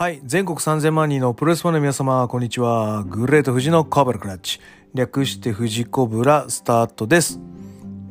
[0.00, 0.20] はい。
[0.24, 3.02] 全国3000万人のプロレスファンの皆様、こんにちは。
[3.02, 4.60] グレート富士のカブラクラッチ。
[4.94, 7.40] 略して富士コブラスタートです。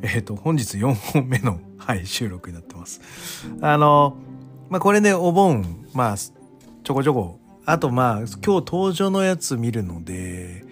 [0.02, 3.00] えっ、と、本日4本目の、はい、収録になってます。
[3.62, 4.18] あの、
[4.68, 7.40] まあ、これね、お盆、まあ、ちょこちょこ。
[7.64, 10.66] あと、まあ、今日登場のやつ見るので、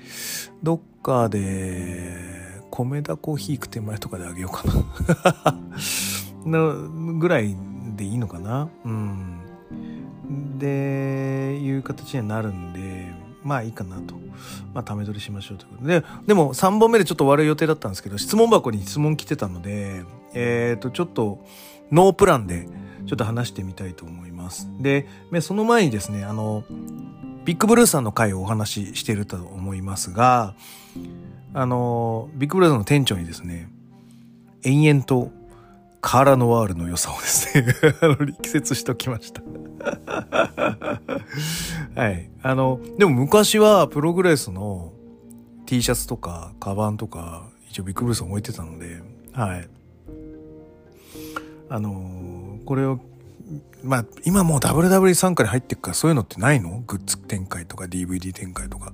[0.63, 2.13] どっかで、
[2.71, 4.65] 米田コーヒー行く手前とかであげようか
[6.45, 6.45] な。
[7.19, 7.57] ぐらい
[7.97, 9.36] でいいのかなうん。
[10.59, 14.15] でいう形にはなるんでまあいいかなと。
[14.75, 16.05] まあため取りしましょうということで。
[16.27, 21.45] でも3本目でちょっと終わる予定だったんですけど質問箱に質問来てたのでえっ、とちょっと
[21.91, 22.69] ノープランで
[23.07, 24.69] ちょっと話してみたいと思います。
[24.81, 25.07] で
[25.41, 26.65] その前にですねあの
[27.45, 30.55] ビッグブルーさんの回をお話ししてると思いますが
[31.55, 33.71] あのビッグブルーさんの店長にですね
[34.65, 35.31] 延々と
[36.01, 37.67] カーラノワールの良さをですね
[38.21, 39.43] 力説しておきました。
[41.95, 42.31] はい。
[42.43, 44.93] あの、でも昔はプログレスの
[45.67, 49.69] T シャツとか、カバンとか、一応ビッグブルース置いてたので、はい。
[51.69, 53.01] あのこれを、
[53.83, 56.83] まあ、今もう WWE 参加に入ってくからそういうのってないの？
[56.87, 58.93] グッズ展開とか DVD 展開とか。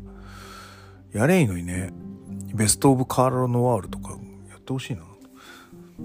[1.12, 1.92] やれんいいのにね。
[2.54, 4.10] ベストオブカーラノワールとか
[4.50, 5.02] やってほしいな。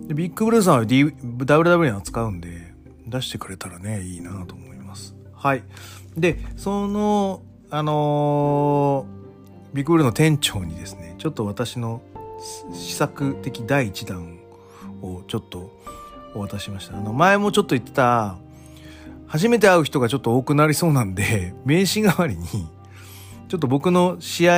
[0.08, 2.74] でビッグブルーさんは、D、WW に扱うんで、
[3.08, 4.77] 出してくれたらね、いいなと思います。
[5.48, 5.64] はい。
[6.18, 12.02] で、その、あのー、ビッグブルの店長にですね、ちょっと私の
[12.74, 14.40] 試作的第1弾
[15.02, 15.72] をちょっと
[16.36, 16.98] お渡ししました。
[16.98, 18.36] あの、前もちょっと言ってた、
[19.26, 22.46] 初めて会う人がちょっと多くなりそうなんで、名刺代わりに、
[23.48, 24.54] ちょっと僕の試合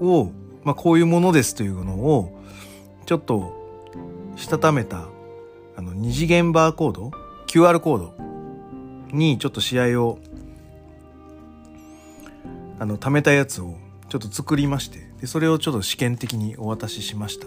[0.00, 0.30] を、
[0.62, 2.40] まあ、こういうものですというのを、
[3.06, 3.52] ちょっと、
[4.36, 5.08] したためた、
[5.76, 7.10] あの、二次元バーコード
[7.48, 8.23] ?QR コード
[9.14, 10.18] にちょっと試合を
[12.78, 13.76] あの貯めたやつを
[14.08, 17.46] ちょっと作りましてでそれをちょっと試験的にお渡ししました。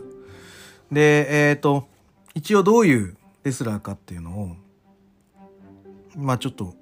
[0.91, 1.87] でえっ、ー、と
[2.33, 4.55] 一応どういうレスラーかっていうのを
[6.15, 6.73] まあちょっと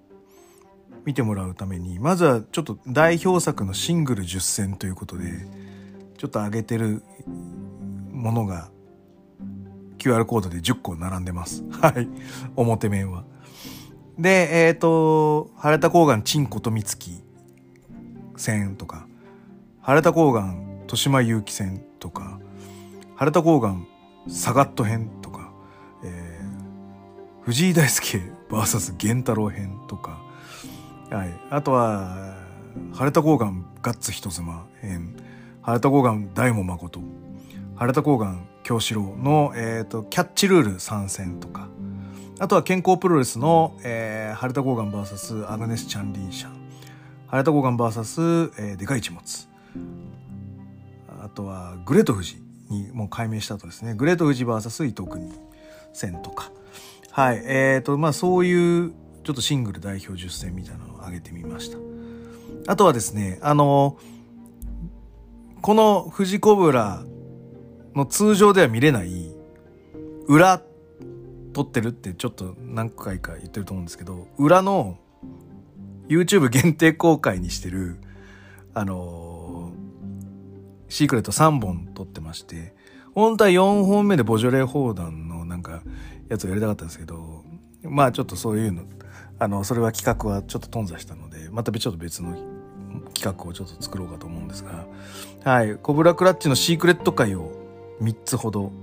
[1.05, 5.47] 見てもらうためにまずはちょっと代表作のシングル10戦ということで
[6.17, 7.03] ちょっと上げてる
[8.11, 8.69] ものが
[9.97, 11.63] QR コードで10個並んでます。
[11.71, 12.07] はい。
[12.55, 13.23] 表面は。
[14.17, 17.21] で、えっ、ー、と、晴れた高岩チンコとみつき
[18.37, 19.07] 戦とか、
[19.81, 22.39] 晴れた高岩豊島祐希戦とか、
[23.15, 23.75] 晴れた高岩
[24.27, 25.51] サガット編とか、
[26.03, 30.21] えー、藤井大輔 VS 源太郎編とか、
[31.09, 32.37] はい、あとは、
[32.93, 35.15] 晴れた高岩ガッツ人妻編、
[35.61, 37.01] 晴れた高岩大門誠、
[37.75, 41.67] 晴れた高岩京志郎の、えっ、ー、と、キャッチルール参戦とか、
[42.37, 46.51] あとは健康プロレスの、えー、晴れたゴーガン VS アグネス・チャンリンシャン。
[47.27, 49.47] 晴れたゴーガン VS、えー、でかい一物。
[51.21, 52.37] あとはグレート富士
[52.69, 53.93] にもう改名した後ですね。
[53.93, 55.31] グレート富士 VS 伊藤国
[55.93, 56.51] 戦とか。
[57.11, 57.41] はい。
[57.45, 58.91] えっ、ー、と、まあそういう
[59.23, 61.77] ちょっとシングル代表10戦みたいなのを上げてみました。
[62.67, 63.97] あとはですね、あの、
[65.61, 67.01] この富士コブラ
[67.95, 69.33] の通常では見れない
[70.27, 70.61] 裏
[71.55, 74.97] 撮ってるってちょっと何回か言ってると思うんですけど裏の
[76.09, 77.95] YouTube 限定公開にしてる
[78.73, 82.75] あのー、シークレット3本撮ってまして
[83.13, 85.81] 本当は4本目でボジョレー砲弾のなんか
[86.27, 87.45] やつをやりたかったんですけど
[87.83, 88.83] まあちょっとそういうの
[89.39, 92.35] あのそれは企画はちょっと頓挫したのでまたちょっと別の
[93.13, 94.85] 企画をちょっと作ろうかと思うんですが
[95.45, 97.53] はいコブラクラッチのシークレット会を
[98.01, 98.73] 3つほど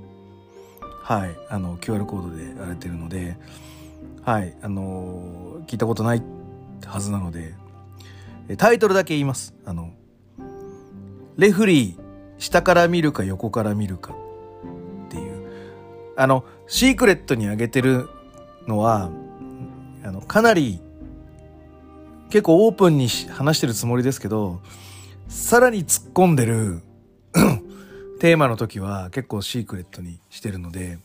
[1.03, 3.37] はい、あの QR コードでやれてるので、
[4.23, 6.23] はい、あの聞いたことない
[6.87, 7.55] はずなので、
[8.57, 9.55] タイトルだけ言います。
[9.65, 9.93] あの、
[11.37, 12.01] レフリー、
[12.39, 14.15] 下から見るか横から見るか
[15.07, 15.47] っていう。
[16.17, 18.09] あの、シークレットにあげてる
[18.67, 19.11] のは、
[20.05, 20.81] あの、かなり
[22.31, 24.61] 結構オープンに話してるつもりですけど、
[25.29, 26.83] さらに突っ込んでる
[28.23, 31.01] テーマの時は結構シークレットにしてるので、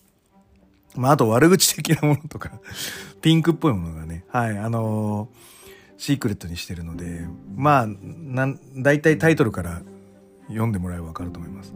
[0.95, 2.51] まあ、あと悪口的なものとか
[3.23, 9.81] ピンクっぽいものがね、はい、あのー、シークレットにしてるので、まあ、なん、大体タイトルから
[10.47, 11.73] 読んでもらえばわかると思います。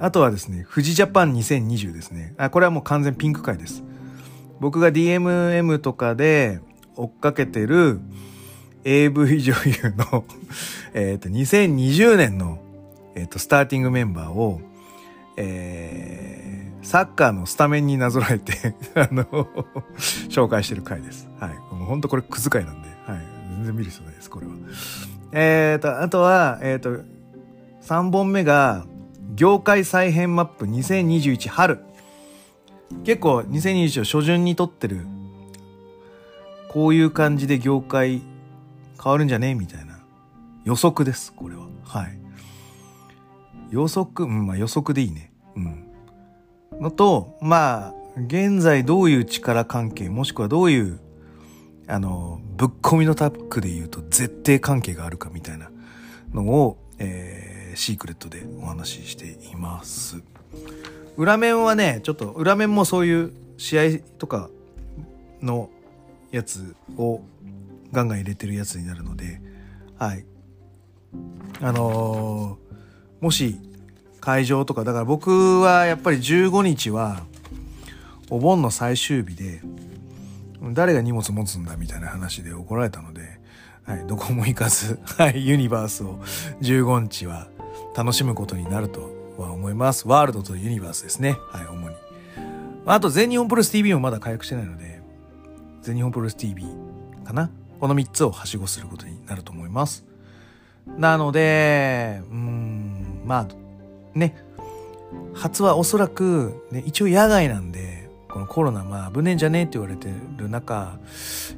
[0.00, 2.34] あとはですね、富士ジャパン2020ですね。
[2.36, 3.84] あ、これはもう完全ピンク回です。
[4.58, 6.58] 僕が DMM とかで
[6.96, 8.00] 追っかけてる
[8.82, 10.24] AV 女優の
[10.94, 12.58] えっと、2020年の、
[13.14, 14.60] えっ、ー、と、スターティングメンバーを
[15.42, 19.24] えー、サッカーのスタメンになぞらえて あの
[20.28, 21.28] 紹介してる回です。
[21.38, 21.54] はい。
[21.74, 23.18] もう本当これクズ回なんで、はい。
[23.50, 24.52] 全然見る人ないです、これは。
[25.32, 26.98] えっ、と、あとは、えっ、と、
[27.82, 28.86] 3本目が、
[29.34, 31.80] 業界再編マップ2021春。
[33.04, 35.06] 結構2021を初旬に撮ってる。
[36.68, 38.22] こういう感じで業界
[39.02, 39.98] 変わるんじゃねみたいな
[40.64, 41.66] 予測です、これは。
[41.84, 42.18] はい。
[43.70, 45.29] 予測、うん、まあ予測でいいね。
[45.56, 45.86] うん。
[46.80, 51.00] のと、まあ、現在どういう力関係、もしくはどういう、
[51.86, 55.70] あの、ぶっ込みのタックで言うと絶対関係があるかみたいな
[56.32, 60.22] のを、えー、シークレットでお話ししています。
[61.16, 64.50] 裏面はね、ちょっと裏面もそういう試合とか
[65.42, 65.70] の
[66.30, 67.22] やつを
[67.92, 69.40] ガンガン入れてるやつになるので、
[69.98, 70.24] はい。
[71.60, 73.58] あのー、もし
[74.20, 77.22] 会場とか、だから僕はやっぱり15日は
[78.30, 79.60] お盆の最終日で、
[80.72, 83.40] 誰が荷物持つんだみたいな話で怒られたので、
[83.84, 86.20] はい、どこも行かず、 はい、ユニバースを
[86.60, 87.48] 15日は
[87.96, 90.06] 楽しむことになるとは思います。
[90.06, 91.36] ワールドとユニバースですね。
[91.50, 91.96] はい、主に。
[92.86, 95.00] あと、全日本プロレス TV もまだ回復してないので、
[95.82, 96.64] 全日本プロレス TV
[97.24, 97.50] かな？
[97.80, 100.04] この3つをはしごすることになると思います。
[100.98, 103.46] なので、うーん、まあ、
[104.14, 104.36] ね、
[105.34, 110.98] 初はおそらく、ね、一応野外なんで、このコロナ、まあ危ねえんじゃねえって言われてる中、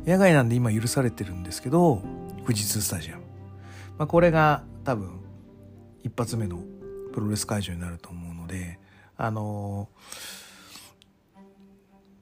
[0.06, 2.02] 野外なんで今許されてるんですけど、
[2.44, 3.22] 富士通スタジアム。
[3.98, 5.20] まあこれが多分、
[6.02, 6.58] 一発目の
[7.12, 8.78] プロレス会場になると思うので、
[9.16, 11.40] あのー、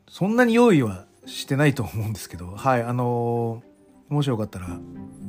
[0.09, 3.70] そんなに用意はしてないと思うんですけど、はい、あのー、
[4.11, 4.67] もしよかったら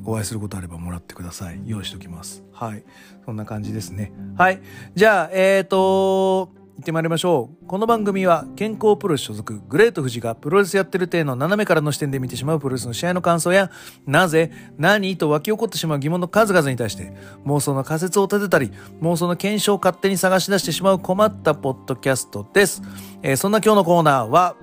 [0.04, 1.62] お会いすることあればもらってください。
[1.66, 2.44] 用意しておきます。
[2.52, 2.84] はい。
[3.24, 4.12] そんな感じですね。
[4.36, 4.62] はい。
[4.96, 6.48] じゃあ、えっ、ー、と
[6.78, 7.68] 行ってまいりましょう。
[7.68, 13.70] この番組は健康プロレス所属グレート富士がプロレスやってる体の斜めからの視点で見てしまうプロレスの試合の感想や、
[14.08, 17.14] なぜ、何と湧き起こってしまう疑問の数々に対して
[17.46, 22.82] 妄想の仮説を立てたり、妄想の検証を勝手に探し出してしまう困ったポッドキャストです。
[23.22, 24.56] えー、そんな今日のコーナーは、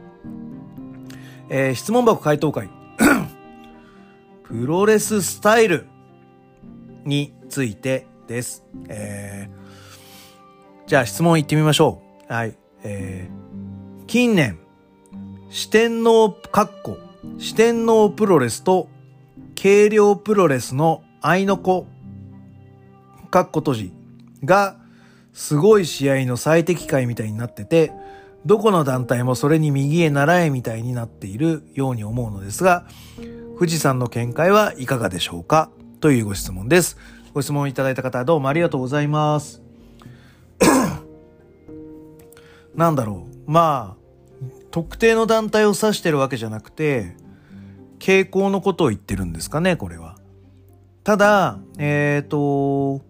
[1.51, 2.78] えー、質問箱回答会。
[4.49, 5.87] プロレススタイル
[7.05, 8.65] についてです。
[8.89, 12.01] えー、じゃあ質問いってみましょ
[12.31, 12.33] う。
[12.33, 12.57] はい。
[12.83, 14.59] えー、近年、
[15.51, 16.97] 四天王かっこ、
[17.37, 18.89] 四天王プロレスと
[19.55, 21.87] 軽量プロレスの愛の子、
[23.31, 23.93] かっこ閉じ
[24.45, 24.79] が、
[25.35, 27.93] すごい試合の最適解みたいになってて、
[28.47, 32.87] どこの団体もそれに右へ習えみたいになっているように思うのですが、
[33.59, 35.69] 富士山の見解はいかがでしょうか？
[36.01, 36.97] というご質問です。
[37.35, 39.61] ご質問いただいた方どうもありがとうございます。
[42.77, 43.51] なんだろう。
[43.51, 47.17] まあ、特定の団体を指してるわけじゃなくて、
[47.99, 50.19] 傾向のことを言ってるんですかね、これは。
[51.03, 53.05] ただ、えっ、ー、と、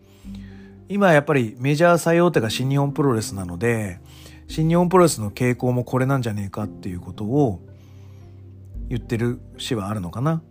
[0.89, 4.01] 今やっぱりメジャー最大手が新日本プロレスなので、
[4.47, 7.61] 新日本プロレスの傾向もこれなんじゃねえかっていうことを
[8.89, 10.43] 言ってる詩はあるのかな？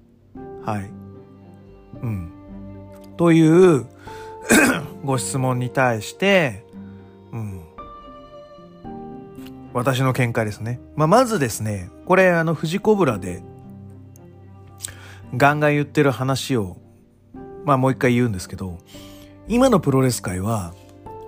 [0.64, 0.92] はい。
[2.02, 2.32] うん。
[3.18, 3.86] という
[5.04, 6.66] ご質問に対して、
[7.32, 7.62] うん。
[9.74, 10.80] 私の見解ですね。
[10.96, 13.44] まあ、まずですね、これあの、富士コブラで、
[15.36, 16.78] ガンガン言ってる話を、
[17.66, 18.78] まあもう一回言うんですけど、
[19.48, 20.74] 今のプロレス界は、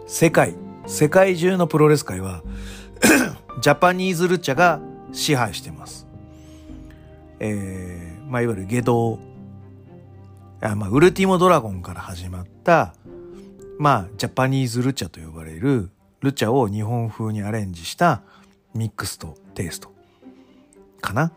[0.07, 0.55] 世界、
[0.87, 2.41] 世界中のプロレス界は
[3.61, 4.79] ジャパニーズルチャが
[5.11, 6.07] 支配してます。
[7.39, 9.19] えー、まあ、いわゆる下道、
[10.61, 12.93] あまあ、ウルティモドラゴンから始まった、
[13.77, 15.89] まあ、ジャパニーズルチャと呼ばれる、
[16.21, 18.23] ルチャを日本風にアレンジした
[18.73, 19.89] ミックスとテイスト
[20.99, 21.31] かな。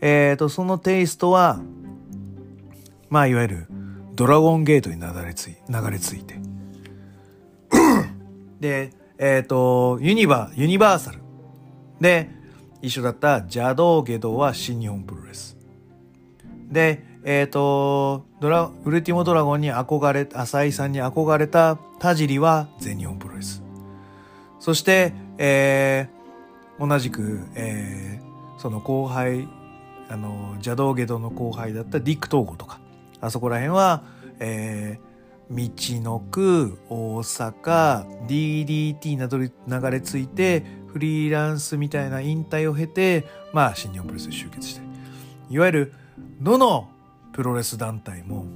[0.00, 1.60] えっ、ー、と、そのテイストは、
[3.10, 3.66] まあ、いわゆる
[4.14, 6.38] ドラゴンゲートに流れ着い流れ着いて。
[8.60, 11.20] で、えっ、ー、と、ユニバ、ユニバーサル。
[12.00, 12.30] で、
[12.82, 15.56] 一緒だった邪道下道は新日本プロレス。
[16.70, 23.62] で、えっ、ー、と、ドラ、ウルティモドラゴンに憧れ、浅井さんに憧れた田尻は全日本プロレス。
[24.60, 29.48] そして、えー、同じく、えー、その後輩、
[30.08, 32.80] あの、邪道下道の後輩だったディック東郷とか、
[33.20, 34.04] あそこら辺は、
[34.38, 44.82] えー、道の区、大阪、DDT などに流れ着いて、フリーランスみたいな引退を経て、まあ、新日本プロレスに集結して、
[45.50, 45.92] いわゆる、
[46.40, 46.88] どの
[47.32, 48.46] プロレス団体も、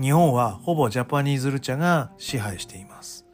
[0.00, 3.26] 日本はほぼジャパニーズルチャが支配しています。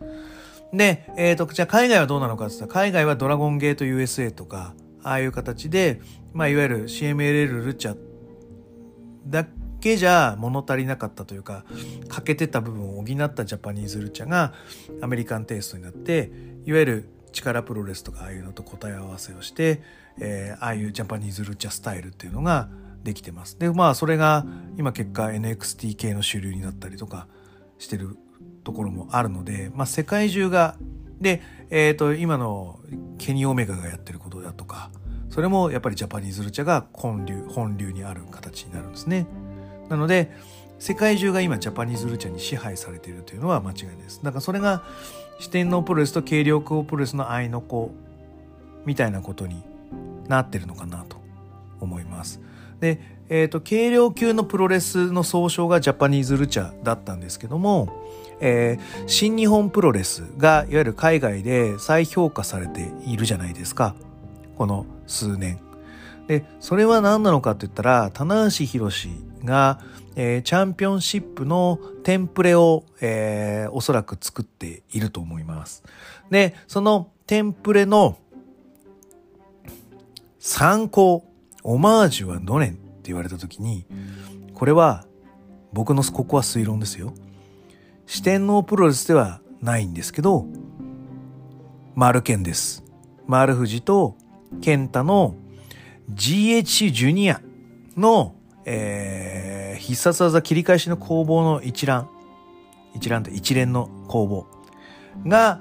[0.73, 6.01] で、えっ、ー、と、じゃあ海外はどうなのかって言ったら、海外はドラゴンゲート USA とか、ああいう形で、
[6.33, 7.97] まあ、いわゆる CMLL ルチャ
[9.27, 9.47] だ
[9.81, 11.65] けじゃ物足りなかったというか
[12.09, 14.53] 欠けてた部分を補ったジャパニーズルチャが
[15.01, 16.31] アメリカンテイストになって
[16.65, 17.09] いわゆる
[17.39, 19.83] 力プロレスとかああいうのと答え合わせをして、
[20.21, 22.69] えー、ああいうジャパニーズルチャスタイルっていうのが
[23.03, 23.59] できてます。
[23.59, 24.45] でまあそれが
[24.77, 27.27] 今結果 NXT 系の主流になったりとか
[27.79, 28.17] してる
[28.65, 30.77] ところもあるので、まあ、世界中が
[31.21, 32.81] で、えー、と今の
[33.19, 34.91] ケニー・オメガがやってることだとか
[35.31, 39.27] それもやっぱりジャパニーズルチャが本流本流にある形になるんですね。
[39.89, 40.33] なので
[40.79, 44.23] 世界中が今ジャパニーズルチャに支配されているというのは間違いないです。
[44.23, 44.85] だからそれが
[45.39, 47.91] 四天王プロレスと軽量級プロレスの愛の子
[48.85, 49.63] みたいなことに
[50.29, 51.17] なってるのかなと
[51.81, 52.41] 思います。
[52.81, 57.89] で、えっ、ー、と、軽量級のプロレスの総称がジャパニーズルチャだったんですけども、
[58.41, 63.95] えー、新日本プロレスがいわゆる海外で再評価されているじゃないですか。
[64.57, 65.59] この数年。
[66.27, 69.09] で、それは何なのかって言ったら、棚橋宏
[69.49, 69.81] が、
[70.15, 75.83] えー、チャンピオンシップのテンプレを、えー、おそらく作っていると思います。
[76.31, 78.19] で、そのテンプレの
[80.39, 81.25] 参考、
[81.65, 83.87] オマージュはどれって言われた時に、
[84.55, 85.07] これは
[85.73, 87.13] 僕のここは推論ですよ。
[88.07, 90.47] 四天王プロレスではないんですけど、
[91.95, 92.85] 丸健です。
[93.27, 94.17] 丸藤と
[94.61, 95.37] 健太の
[96.13, 97.41] GH ジュニア
[97.97, 98.35] の、
[98.71, 102.11] えー、必殺技切り返しの攻防の一覧。
[102.95, 104.47] 一覧って一連の攻防
[105.27, 105.61] が、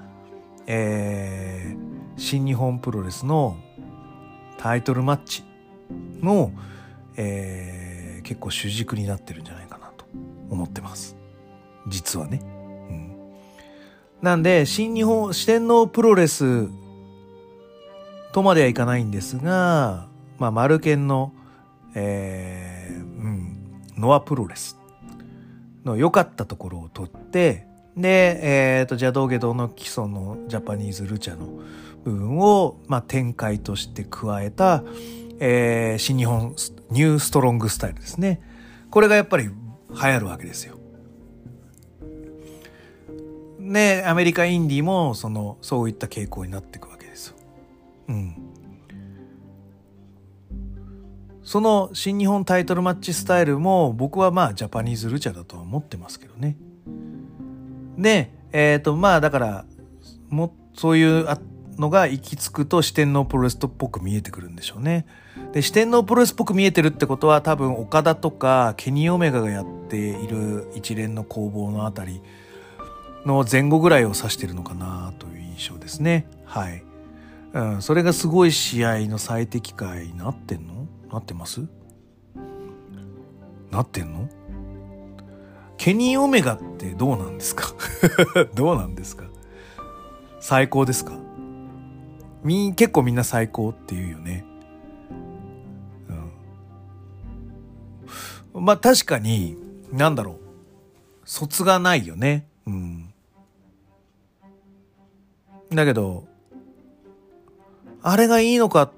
[0.65, 3.55] えー、新日本プロレスの
[4.57, 5.43] タイトルマッチ
[6.21, 6.51] の、
[7.15, 10.05] えー、結構主軸になってるんじゃないかなと
[10.49, 11.15] 思ってます。
[11.87, 12.41] 実はね。
[12.89, 13.15] うん、
[14.21, 16.67] なんで、新日本四天王プロレス
[18.33, 20.07] とまではいかないんですが、
[20.39, 21.31] まあ、マルケンの、
[21.95, 22.94] えー、う
[23.27, 24.79] ん、ノアプロレス
[25.86, 28.39] の良かったところを取って、で、
[28.79, 31.48] えっ、ー、と、邪道下道の基礎のジャパニーズルチャの
[32.03, 34.84] 部分を、まあ、展開として加えた、
[35.39, 36.56] えー、新日本
[36.91, 38.41] ニューストロングスタイルですね。
[38.91, 39.53] これがやっぱり流
[39.89, 40.77] 行るわけですよ。
[43.60, 47.36] ね、アメリカインディーもそのそういった傾向になっていくわけですよ。
[48.08, 48.36] うん。
[51.47, 56.57] その新日本タイトルマッチスタイルも僕はまあジャパニーズルチャだとは思ってますけどね。
[57.97, 59.65] で、えっ、ー、とまあだから
[60.27, 61.25] もそういう
[61.77, 65.05] のが行き着くと四天王プロレスっぽく見えてくるんでしょうね。
[65.53, 72.21] で四天王プロレスっぽく見えてるってことは多分岡田とかケニー・オメガがやっている一連の攻防のあたり
[73.25, 76.27] の前後ぐらいを指してるのかなという印象ですね。
[76.43, 76.83] はい。
[77.53, 80.76] うん、それがすごい試合の最適解になってんの
[81.11, 81.67] なってます？
[83.71, 84.29] なってんの？
[85.77, 87.73] ケニー・オメガってどうなんですか？
[88.55, 89.25] どうなんですか？
[90.39, 91.13] 最高ですか？
[92.43, 94.45] み、結構みんな最高って言うよね。
[98.53, 98.65] うん。
[98.65, 99.57] まあ確かに、
[99.91, 100.39] なんだろう。
[101.25, 102.47] 卒がないよね。
[102.65, 103.13] うん。
[105.69, 106.25] だけど、
[108.01, 108.91] あれがいいのかっ、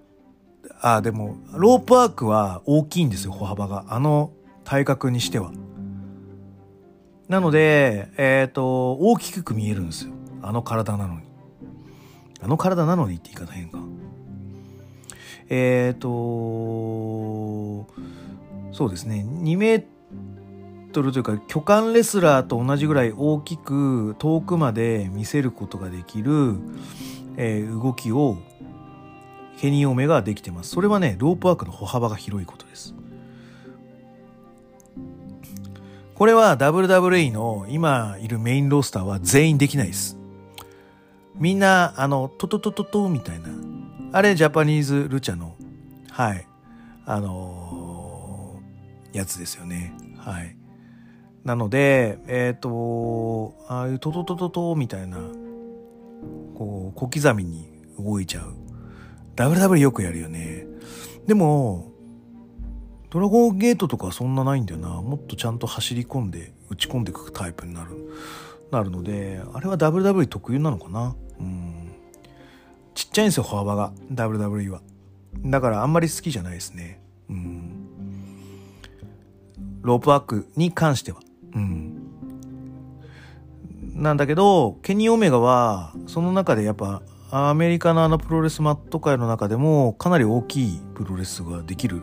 [0.81, 3.85] あ、でも、ロープワークは大きいんですよ、歩幅が。
[3.89, 4.31] あの
[4.63, 5.51] 体格にしては。
[7.27, 10.13] なので、えっ、ー、と、大きく見えるんですよ。
[10.41, 11.21] あの体なのに。
[12.41, 13.79] あの体なのにって言い方変か。
[15.49, 17.87] えっ、ー、と、
[18.71, 19.25] そうですね。
[19.27, 19.83] 2メー
[20.91, 26.55] トルというか巨漢レスラーと同じぐらい大きく遠くまで見せることができる、
[27.37, 28.37] えー、動きを
[29.59, 30.69] ケニ・オメができてます。
[30.69, 32.95] それはね、ロープワークの歩幅が広いことです。
[36.15, 40.17] これは WWE の今いるメインロースターは全員できないです。
[41.35, 43.49] みんな、あの、トトトトトみたいな。
[44.13, 45.57] あれ、ジャパニーズルチャの、
[46.09, 46.47] はい、
[47.05, 49.93] あのー、やつですよね。
[50.17, 50.55] はい。
[51.43, 55.17] なので、えっ、ー、と、ああいうトトトトトみたいな、
[56.55, 58.68] こう、小刻みに動いちゃう。
[59.39, 60.67] WW よくやるよね。
[61.25, 61.93] でも、
[63.09, 64.89] ドラゴンゲートとかそんなないんだよな。
[65.01, 67.91] もっとちゃんと走り込んで、打ち込んでいくタイプになる、
[68.69, 71.15] なるので、あれは WW 特有なのかな？
[71.39, 71.91] うん。
[72.93, 73.93] ちっちゃいんですよ、歩幅が。
[74.11, 74.81] WW は。
[75.45, 77.01] だからあんまり好きじゃないですね。
[77.29, 77.85] うん。
[79.83, 81.21] ロープワークに関しては。
[81.55, 81.93] うん。
[83.93, 92.01] なんだけど、ケニー・オメガは、その中でやっぱ、アメリカのあのプロレスマット界の中でも、かなり大きいプロレスができる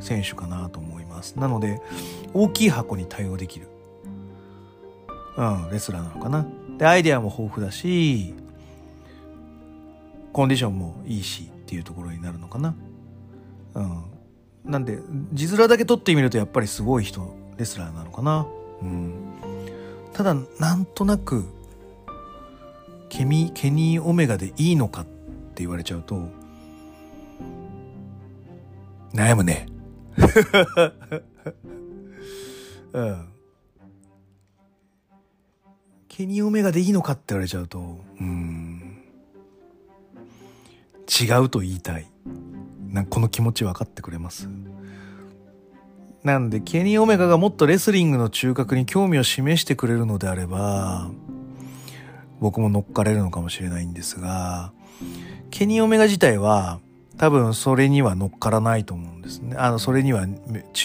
[0.00, 1.36] 選手かなと思います。
[1.38, 1.80] なので
[2.34, 3.68] 大きい箱に対応できる、
[5.36, 6.46] うん、レスラーなのかな。
[6.78, 8.34] でアイデアも豊富だし
[10.34, 12.74] コンディションもいいしっていうところになるのかな。
[13.74, 14.04] うん。
[14.64, 14.98] なんで
[15.32, 18.46] 字面だけ取ってみるとやっぱりすごい人レスラーなのかな。
[18.82, 19.14] うん。
[20.12, 21.46] ただなんとなく
[23.16, 26.28] ケミケニー・オメガでいいのかって言われちゃうと
[29.14, 29.68] 悩むね。
[32.92, 33.28] うん。
[36.08, 38.98] ケニー・オメガでいいのかって言われちゃうとうん。
[41.08, 42.10] 違うと言いたい。
[42.90, 44.46] なこの気持ち分かってくれます？
[46.22, 51.10] なんでケニー・オメガがもっとレスリングの中核に興味を示してくれるのであれば
[52.40, 54.72] 僕も乗っかれるのかもしれないんですが
[55.50, 56.80] ケニー・オメガ自体は
[57.18, 59.56] 多分それには乗っからないと思うんですね。
[59.56, 60.26] あのそれには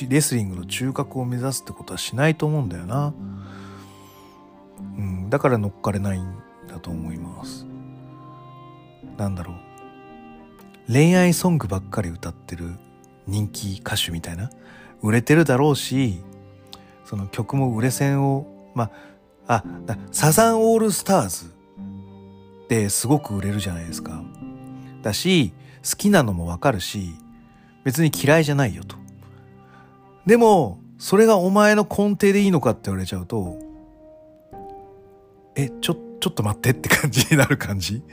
[0.08, 3.13] レスリングの中核を目指すってことはしないと思うんだよな、
[4.98, 6.34] うん、だから乗っかれないん
[6.70, 7.65] だと思います。
[9.17, 9.55] なんだろう。
[10.91, 12.75] 恋愛ソングばっかり歌ってる
[13.27, 14.50] 人気歌手みたいな。
[15.01, 16.22] 売れてるだろうし
[17.05, 18.91] その曲も売れ線をまあ
[19.53, 19.63] あ
[20.12, 24.24] サザンオールスターズってすごく売れるじゃないですか
[25.01, 25.53] だし
[25.84, 27.13] 好きなのもわかるし
[27.84, 28.96] 別に嫌いじゃないよと
[30.25, 33.58] でもそれがお前の根底でいいのかって言われちゃうと
[35.55, 38.03] えちょちょっと待ってって感じになる感じ。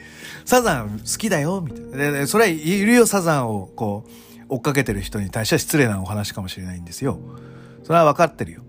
[0.47, 2.13] サザン好きだよみたいな。
[2.21, 4.11] でそれはいるよ、サザンをこう、
[4.49, 7.21] 追っかけてる人に対しては失礼なお話かもしれないんですよ。
[7.85, 8.63] それは分かってるよ。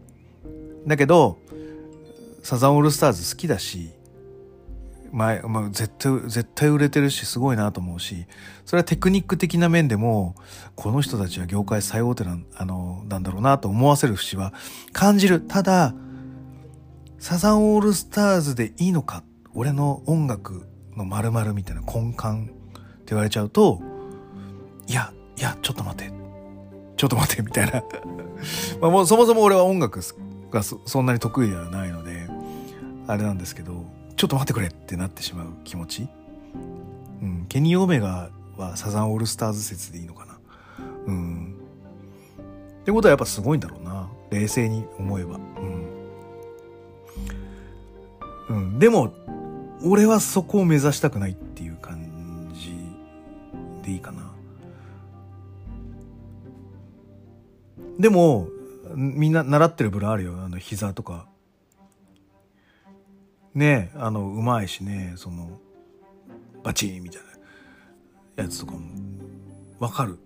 [0.86, 1.38] だけど、
[2.44, 3.92] サザンオールスターズ好きだし、
[5.12, 8.26] 前、まあ、絶対、絶対売れてるし、すごいなと思うし、
[8.66, 10.36] それはテクニック的な面でも、
[10.76, 14.54] この人たちは業界最大手なん、あの、なんだろうなと思わせる節は
[14.94, 15.42] 感じる。
[15.42, 15.94] ただ、
[17.18, 22.20] サザンオールスターズでいいのか俺の音楽の〇〇みたいな根幹っ
[23.00, 23.82] て言われちゃうと、
[24.88, 26.12] いや、いや、ちょっと待て。
[26.98, 27.84] ちょっと待て、みたいな
[28.82, 30.02] まあもうそもそも俺は音楽
[30.52, 32.29] がそんなに得意ではないので、
[33.10, 36.08] あれなんですけど、ちょっと待ってくれってなってしまう気持ち？
[37.24, 40.38] うん、ケニー・オメガはサザンオールスターズ説でいいのかな？
[41.08, 41.56] うん。
[42.82, 44.10] ってことはやっぱすごいんだろうな。
[44.30, 45.38] 冷静に思えば。
[45.38, 45.88] うん。
[48.50, 49.12] うん、でも、
[49.84, 52.76] 俺はそこを目指したくないっていう感じ
[53.84, 54.32] でいいかな。
[57.98, 58.50] でも、
[58.94, 60.40] みんな習ってるブラあるよ。
[60.44, 61.26] あの、膝とか。
[63.54, 65.60] ねあの、うまいしね、その、
[66.64, 67.22] バチンみたい
[68.38, 68.80] なやつとかも、
[69.80, 70.20] わかる。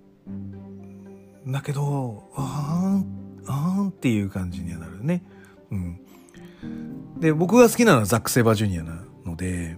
[1.47, 5.23] だけど、あーん、あーんっていう感じにはなるね。
[5.71, 5.99] うん。
[7.19, 9.77] で、僕が好きなのはザック・セバージュニアなので、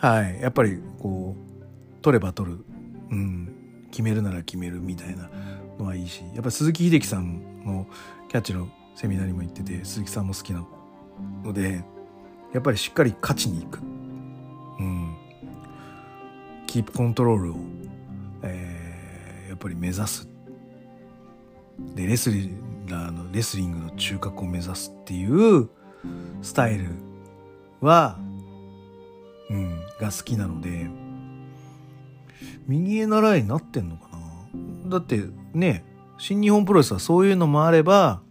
[0.00, 2.64] はい、やっぱりこう取れば取る、
[3.10, 5.28] うん、決めるなら決めるみたいな
[5.78, 7.86] のはいいしやっぱ鈴木秀樹さんの
[8.30, 10.66] キャッチのセミナーにも行ってて鈴木さんも好きな
[11.44, 11.84] ので
[12.52, 15.16] やっぱりしっかり勝ちに行く、うん、
[16.66, 17.56] キープコントロールを、
[18.42, 20.28] えー、やっぱり目指す。
[21.94, 22.50] でレスリ
[22.88, 25.68] ラーのレスリングの中核を目指すっていう
[26.42, 26.88] スタイル
[27.80, 28.18] は
[29.50, 30.88] うん、が好きなので
[32.66, 34.08] 右へ習いになってんのか
[34.84, 34.90] な。
[34.90, 35.84] だってね
[36.18, 38.22] 新日本プロレスはそういうのもあれば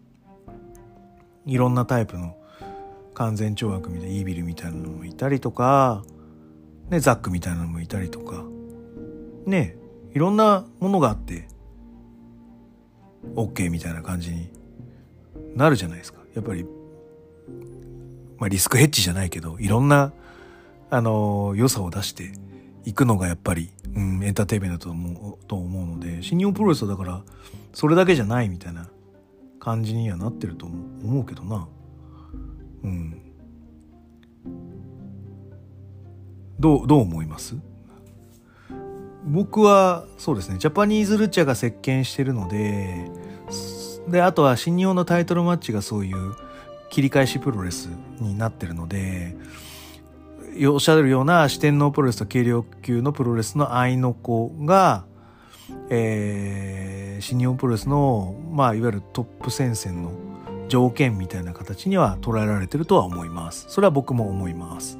[1.45, 2.37] いろんなタイプの
[3.13, 6.03] 完全懲悪みたいなイービルみたいなのもいたりとか、
[6.89, 8.45] ね、ザックみたいなのもいたりとか。
[9.45, 9.75] ね
[10.13, 11.47] いろんなものがあって
[13.35, 14.49] OK みたいな感じに
[15.55, 16.19] なるじゃないですか。
[16.35, 16.63] やっぱり
[18.37, 20.13] まあリスクヘッジじゃないけどいろんな
[20.89, 22.31] あの良さを出して
[22.85, 27.21] いくのがやっぱり、うん、エンターテイメントだと思うと思うので新日本プロレスはだから
[27.73, 28.89] それだけじゃないみたいな
[29.59, 31.67] 感じにはなってると思うけどな。
[32.83, 33.21] うん。
[36.59, 37.55] どうどう思います？
[39.25, 40.57] 僕はそうですね。
[40.57, 43.09] ジャパニーズルチャが席巻してるので
[44.07, 46.35] であとは新日本のタイトルマッチがそういう
[46.89, 47.89] 切り返しプロレス
[48.19, 49.35] になってるので
[50.67, 55.05] おっしゃるような四天王プロレスと軽量級のプロレスの合いの子が、
[55.89, 60.11] えー、新日本プロレスの、まあ、いわゆるトップ戦線の
[60.69, 63.65] 条件みたいな形には捉えられてるとは思います。
[63.67, 64.97] それは僕も思います。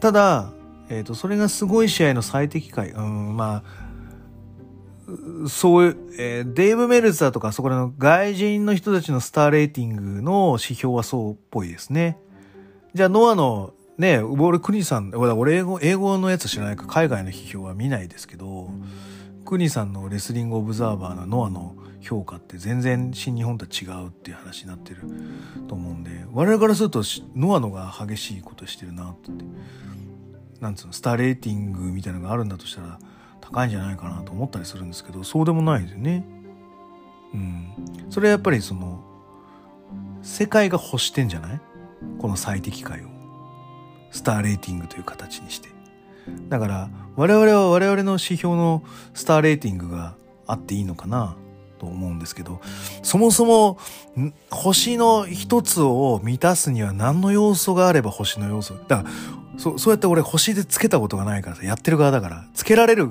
[0.00, 0.52] ただ、
[0.88, 2.90] えっ、ー、と、それがすごい試合の最適解。
[2.90, 12.18] うん、まあ、そういう、えー、デーブ・メルツァーとかそこらの外人の人たちのスターレーティングの指標はそうっぽいですね。
[12.94, 18.70] じゃあノアのね、俺クニさん、俺英語、英語のやつ知らないか海外の批評は見ないですけど、
[19.44, 25.02] クニさんのレスリングオブザーバーのノアの評価って全然新日本とは違うっていう話になってる
[25.68, 27.02] と思うんで、我々からすると
[27.34, 29.30] ノアのが激しいことしてるなって。
[30.60, 32.98] なんつうの、スターレーティングみたいなのがあるんだとしたら
[33.40, 36.24] 高いんじゃないかなと思ったりするんですけど、そうでもないですよね。
[37.34, 37.72] うん。
[38.10, 39.02] それはやっぱりその、
[40.22, 41.60] 世界が欲してんじゃない？
[42.18, 43.08] この最適解を。
[44.12, 45.68] スターレーティングという形にして。
[46.48, 48.84] だから我々は我々の指標の
[49.14, 50.14] スターレーティングが
[50.46, 51.34] あっていいのかな？
[51.82, 52.60] と思うんですけど、
[53.02, 53.76] そもそも
[54.50, 58.74] 星の一つを満たすには何の要素があれば星の要素？
[58.74, 59.04] だから
[59.58, 63.10] そそうやって俺星でつけたことがないからさ、やってる側だから、つけられる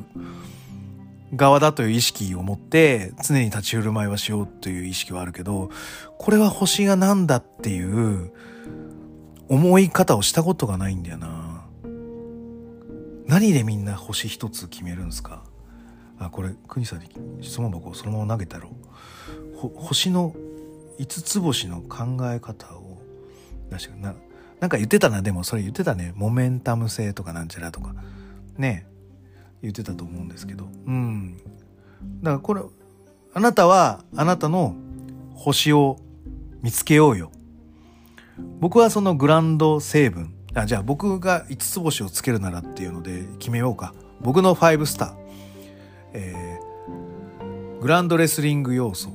[1.36, 5.70] 側だという意識を持って常に立ち振る舞いはしようという意識はあるけど、
[6.18, 8.32] これは星が何だっていう
[9.50, 11.66] 思い方をしたことがないんだよな。
[13.28, 15.44] 何でみんな星一つ決めるんですか？
[16.28, 17.10] あ、これ、国さんに
[17.42, 19.72] 質問箱をそのまま投げたろう。
[19.76, 20.36] 星の
[20.98, 23.02] 五つ星の考え方を
[23.70, 24.14] 出してな、
[24.60, 26.14] なんか言ってたな、でもそれ言ってたね。
[26.16, 27.96] モメンタム性とかなんちゃらとか。
[28.58, 28.88] ね
[29.62, 30.68] 言ってたと思うんですけど。
[30.86, 31.38] うん。
[31.38, 32.62] だからこれ、
[33.34, 34.76] あなたはあなたの
[35.36, 35.98] 星を
[36.62, 37.32] 見つけようよ。
[38.60, 45.16] 僕はそのグランド成分あじゃあ僕が5つ星をつけるならっていうので決めようか僕の5スター、
[46.14, 49.10] えー、グランドレスリング要素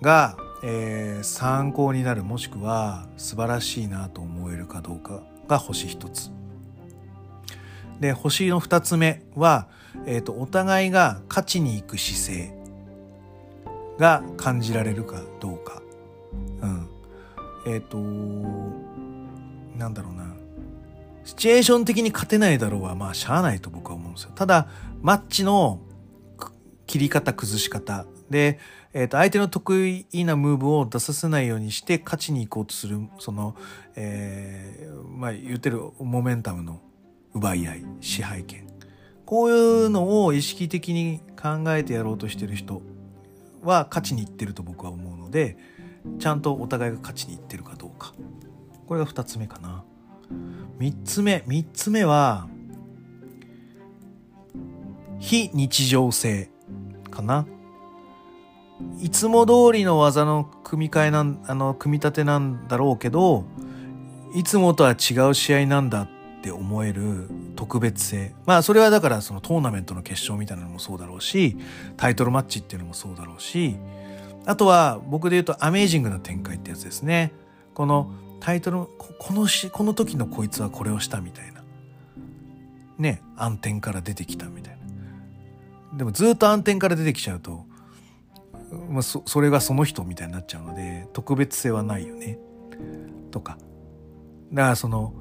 [0.00, 6.30] が、えー、参考になるもしくは素晴らしいなと思えるかどうかが星1つ。
[8.00, 9.68] で星の2つ目は、
[10.06, 12.54] えーと、お互いが勝ちに行く姿勢
[13.98, 15.80] が感じられるかどうか、
[16.60, 16.88] うん、
[17.66, 17.98] えっ、ー、と
[19.78, 20.24] なんだろうな。
[21.24, 24.32] シチュエーション的に勝てないだろうはまあしゃあないと僕は思うんですよ。
[24.34, 24.68] ただ
[25.00, 25.80] マッチの
[26.86, 28.06] 切り方崩し方。
[28.30, 28.58] で、
[28.92, 33.56] えー、と相手の得意なムーブを出させないようにして勝ちに行こうとするその、
[33.96, 36.80] えー、まあ言ってるモメンタムの
[37.34, 38.66] 奪い合い支配権。
[39.26, 39.52] こうい
[39.86, 42.82] うのを意識的に考えてやろうとしてる人
[43.62, 45.56] は勝ちにいってると僕は思うので
[46.18, 48.14] ちゃんとお互いが勝ちにいってるかどうか。
[48.86, 49.84] これが2つ目かな。
[50.78, 52.48] 3つ目3つ目は
[55.18, 56.53] 非日常性。
[57.14, 57.46] かな
[59.00, 63.44] いつも通りの技の組み替えなんあの組み立てなんだろうけど
[64.34, 66.08] いつもとは違う試合なんだっ
[66.42, 71.56] て思える特別性まあそれはだからそのトーナメントの決勝みたいなのもそうだろうし
[71.96, 73.76] タイトルマッチっていうのもそうだろうし
[74.46, 77.32] あとは僕で言うとアメージングな展開ってやつですね。
[77.72, 78.86] このタイトル、
[79.18, 81.62] このし、この時のこいつはこれをしたみたいな。
[82.98, 84.83] ね、暗転から出てきたみたいな。
[85.96, 87.66] でもずっと暗転から出てきちゃうと、
[88.88, 92.38] まあ、そそれがその人みたいになっちゃうので特別性はないよね。
[93.30, 93.58] とか。
[94.52, 95.14] だからその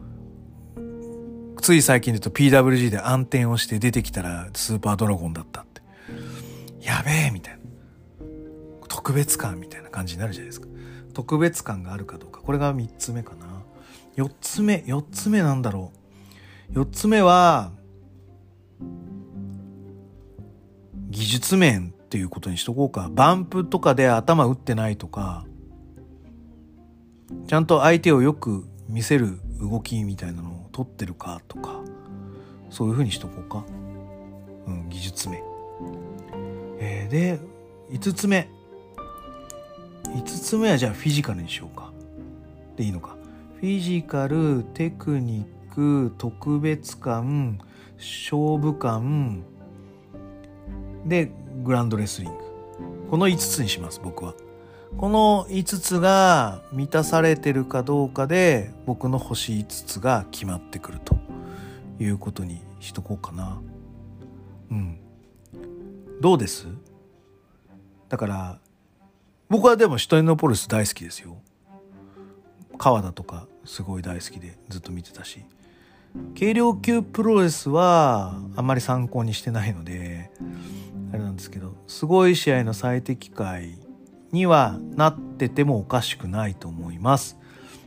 [1.62, 5.82] つい最近で言うと PWG で暗転をして出てきたらスーパードラゴンだったって。
[6.82, 7.64] やべえみたいな。
[8.88, 10.68] 特別感みたいな感じになるじゃないですか
[11.14, 13.64] 特別感があるかどうかこれが3つ目かな
[14.16, 15.92] 4つ目4つ目なんだろ
[16.74, 17.72] う4つ目は
[21.14, 23.08] 技術面っていうことにしとこうか。
[23.12, 25.46] バンプとかで頭打ってないとか。
[27.48, 31.82] ちゃんと相手をよく見せる動きみたいなのを取ってるかとか。
[32.72, 33.64] そういうふうにしとこうか。
[34.66, 35.44] うん技術面。
[36.80, 37.40] えー、で
[37.92, 38.50] 5つ目。
[40.06, 41.92] 5つ目はじゃあフィジカルにしようか。
[42.76, 43.16] でいいのか。
[43.58, 47.60] フィジカル、テクニック、特別感、
[47.98, 49.44] 勝負感、
[51.06, 51.32] で、
[51.64, 52.40] グランドレスリング。
[53.10, 54.34] この5つにします、僕は。
[54.98, 61.16] この5つが満たされてるかどうかで、僕の星5つが決まってくると
[62.00, 63.62] いうことにしとこうかな。
[64.72, 65.00] うん。
[66.22, 66.68] どうです？
[68.10, 68.60] だから、
[69.50, 71.38] 僕はでもシュトイノポリス大好きですよ
[72.80, 75.46] 川田とかすごい大好きでずっと見てたし
[76.38, 80.32] 軽量級プロレスはあんまり参考にしてないので
[81.12, 83.78] あれなんですけどすごい試合の最適解
[84.32, 87.38] にはなっててもおかしくないと思います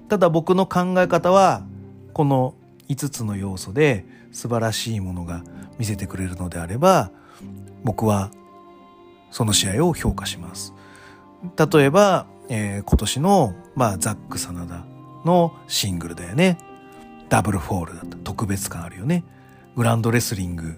[0.08, 1.64] ただ僕の考え方は
[2.12, 2.54] この
[2.88, 5.42] 5つの要素で素晴らしいものが
[5.78, 7.10] 見せてくれるのであれば
[7.84, 8.30] 僕は
[9.30, 10.72] その試合を評価します。
[11.56, 14.84] 例えば、えー、今年の、まあ、ザック・サナダ
[15.24, 16.58] のシングルだよね。
[17.28, 18.16] ダブルフォールだった。
[18.18, 19.24] 特別感あるよね。
[19.76, 20.76] グランドレスリング、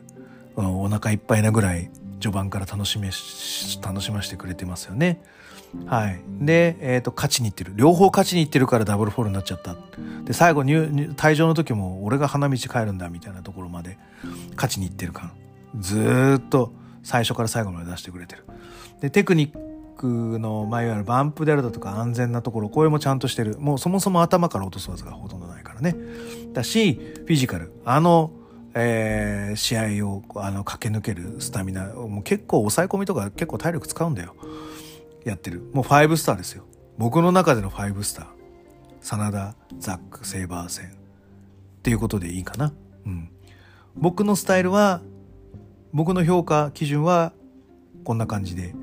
[0.56, 3.11] お腹いっぱいなぐらい序盤から楽しめ、
[3.82, 5.22] 楽しませてくれてますよね。
[5.87, 6.20] はい。
[6.40, 7.72] で、えっ、ー、と、勝ちにいってる。
[7.76, 9.76] 両方勝ちにいってるからダブルフォールになっちゃった。
[10.24, 10.82] で、最後入、
[11.16, 13.98] 退場の時も俺が花道帰るんだみたいなところまで
[14.56, 15.32] 勝ちにいってる感。
[15.78, 18.44] ずっと最初から最後まで出してくれてる。
[19.00, 19.58] で、テクニッ
[19.96, 23.58] クの、まあ、いわゆるバンプであるだとか安全なところ、これもちゃんとしてる。
[23.58, 25.96] もうそもそも頭から落とす技がほとんどないからね。
[26.52, 27.72] だし、フィジカル。
[27.84, 28.32] あの、
[28.74, 34.34] えー、試合をあの駆け抜けるスタミナもう結構抑え込みとか結構体力使うんだよ。
[35.24, 35.62] やってる。
[35.72, 36.64] もう5スターですよ。
[36.96, 38.26] 僕の中での5スター。
[39.00, 40.90] 真田ザックセイバー戦っ
[41.82, 42.72] ていうことでいいかな。
[43.06, 43.30] うん。
[43.96, 45.00] 僕のスタイルは
[45.92, 47.32] 僕の評価基準は
[48.04, 48.74] こんな感じで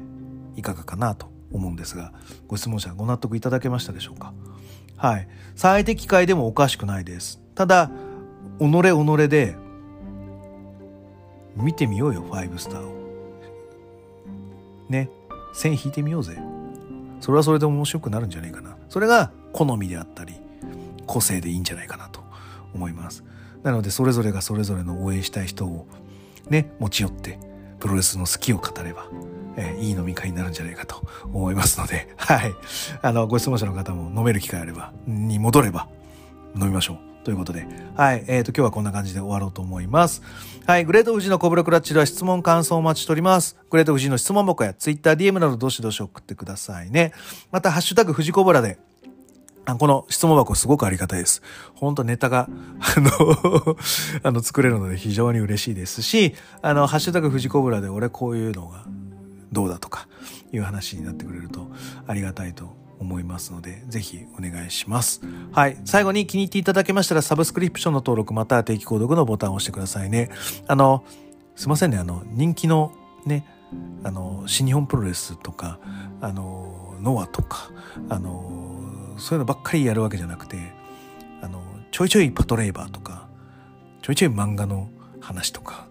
[0.56, 2.12] いかがかなと思うんですが
[2.48, 4.34] ご質問者ご納得いただけましたでしょうか？
[5.06, 5.28] はい。
[5.56, 7.40] 最適解でもおかしくないです。
[7.54, 7.92] ただ
[8.60, 9.56] 己己で
[11.56, 12.96] 見てみようよ5スターを。
[14.90, 15.12] ね。
[15.54, 16.40] 線引いてみようぜ。
[17.20, 18.78] それはそれで面白くなるんじゃないかな。
[18.90, 20.34] それが好みであったり
[21.06, 22.22] 個性でいいんじゃないかなと
[22.74, 23.24] 思います。
[23.62, 25.88] なのでそれぞれがそれぞれの応援したい人を
[26.50, 27.38] ね持ち寄って
[27.80, 29.06] プロレスの好きを語れば、
[29.58, 31.02] え、いい飲み会になるんじゃないかと
[31.34, 32.54] 思いますので はい
[33.02, 35.88] あのご質問者の方も飲める機会あればに戻れば
[36.56, 37.66] 飲みましょうということで、
[37.96, 40.22] はい、えっ、ー、と、今日はこんな感じで終わろうと思います。
[40.68, 43.58] はい、グレート富士のコブラクラッチでは質問、感想をお待ちしております。
[43.72, 47.14] グレート富士の質問箱や Twitter、DM などどしどし送ってくださいね。
[47.52, 48.78] また、ハッシュタグ富士コブラで、
[49.80, 51.42] この質問箱すごくありがたいです。
[51.74, 52.48] 本当ネタが、
[52.96, 53.78] あの
[54.22, 58.86] あの、作れるので非常に嬉しいですし、あの、ハッシュタグ富士コブラで俺こういうのが
[59.56, 60.08] どうだとか
[60.52, 61.72] いう話になってくれると
[62.06, 65.22] ありがたいと思いますので、ぜひお願いします。
[65.52, 65.78] はい。
[65.86, 70.30] 最後に気に入っていただけましたら、サブスクリプションの登録または定期購読のボタンを押してくださいね。
[70.68, 71.04] あの、
[71.56, 72.94] すいませんね、あの、人気の
[73.26, 73.46] ね、
[74.04, 75.80] あの、新日本プロレスとか、
[76.22, 77.70] あの、ノアとか、
[78.10, 80.58] あの、そういうのばっかりやるわけじゃなくて、
[81.42, 83.28] あの、ちょいちょいパトレイバーとか、
[84.02, 84.90] ちょいちょい漫画の
[85.20, 85.85] 話とか、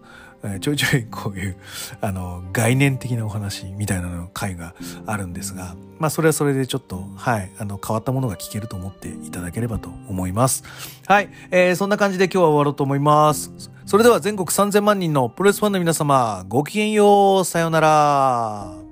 [0.45, 1.57] えちょいちょいこういう、
[2.01, 4.75] あの、概念的なお話みたいなの回が
[5.07, 10.65] あるんですが、まあ、それはそれでちょっと、はい、あの、変わったものが聞けると思っていただければと思います。
[11.07, 13.53] はい、えー、そんな感じで今日は終わろうと思います。
[13.87, 18.84] それでは全国3000万人のプロレスファンの皆様、ごきげんよう、さようなら。